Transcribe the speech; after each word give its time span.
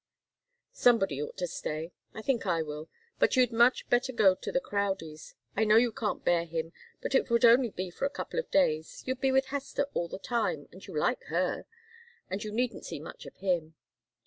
"Somebody 0.73 1.21
ought 1.21 1.37
to 1.37 1.45
stay. 1.45 1.91
I 2.11 2.23
think 2.23 2.47
I 2.47 2.63
will. 2.63 2.89
But 3.19 3.35
you'd 3.35 3.51
much 3.51 3.87
better 3.87 4.11
go 4.11 4.33
to 4.33 4.51
the 4.51 4.59
Crowdies'. 4.59 5.35
I 5.55 5.63
know 5.63 5.75
you 5.75 5.91
can't 5.91 6.25
bear 6.25 6.43
him, 6.45 6.73
but 7.01 7.13
it 7.13 7.29
would 7.29 7.45
only 7.45 7.69
be 7.69 7.91
for 7.91 8.05
a 8.05 8.09
couple 8.09 8.39
of 8.39 8.49
days. 8.49 9.03
You'd 9.05 9.21
be 9.21 9.31
with 9.31 9.45
Hester 9.53 9.85
all 9.93 10.07
the 10.07 10.17
time, 10.17 10.67
and 10.71 10.83
you 10.87 10.97
like 10.97 11.25
her, 11.25 11.67
and 12.31 12.43
you 12.43 12.51
needn't 12.51 12.87
see 12.87 12.99
much 12.99 13.27
of 13.27 13.35
him." 13.35 13.75